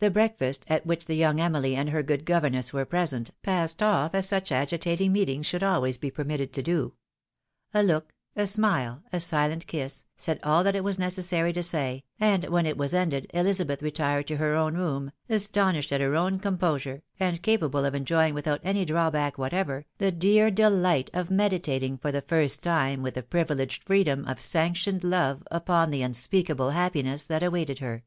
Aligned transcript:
The 0.00 0.10
breakfast, 0.10 0.66
at 0.68 0.84
which 0.84 1.06
the 1.06 1.14
young 1.14 1.40
Emily 1.40 1.74
and 1.74 1.88
her 1.88 2.02
good 2.02 2.26
governess 2.26 2.74
were 2.74 2.84
present, 2.84 3.30
passed 3.42 3.82
off 3.82 4.14
as 4.14 4.28
such 4.28 4.50
agitaling 4.52 5.10
meetings 5.10 5.46
should 5.46 5.62
always 5.62 5.96
be 5.96 6.10
permitted 6.10 6.52
to 6.52 6.62
do. 6.62 6.92
A 7.72 7.82
look, 7.82 8.12
a 8.36 8.46
smile, 8.46 9.02
a 9.10 9.18
silent 9.20 9.66
kiss, 9.66 10.04
said 10.18 10.38
all 10.42 10.62
that 10.64 10.76
it 10.76 10.84
was 10.84 10.98
necessary 10.98 11.54
to 11.54 11.62
say, 11.62 12.04
and 12.20 12.44
when 12.44 12.66
it 12.66 12.76
was 12.76 12.92
ended 12.92 13.30
Ehzabetk 13.32 13.80
retired 13.80 14.26
to 14.26 14.36
her 14.36 14.54
own 14.54 14.76
room, 14.76 15.12
astonished 15.30 15.94
at 15.94 16.00
her 16.02 16.14
own 16.14 16.38
com 16.40 16.58
posure, 16.58 17.00
and 17.18 17.40
capable 17.40 17.86
of 17.86 17.94
enjoying 17.94 18.34
without 18.34 18.60
any 18.62 18.84
drawback 18.84 19.38
whatever, 19.38 19.86
the 19.96 20.12
dear 20.12 20.50
delight 20.50 21.08
of 21.14 21.30
meditating 21.30 21.96
for 21.96 22.12
the 22.12 22.20
first 22.20 22.62
time 22.62 23.00
with 23.00 23.14
the 23.14 23.22
pri 23.22 23.44
vileged 23.44 23.82
freedom 23.82 24.26
of 24.26 24.42
sanctioned 24.42 25.02
love 25.02 25.42
upon 25.50 25.90
the 25.90 26.02
unspeakable 26.02 26.72
happi 26.72 27.02
ness 27.02 27.24
that 27.24 27.42
awaited 27.42 27.78
her. 27.78 28.04